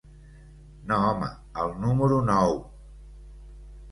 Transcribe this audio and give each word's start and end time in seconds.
No 0.91 0.97
home, 1.09 1.27
el 1.65 1.75
número 1.85 2.17
nou. 2.31 2.57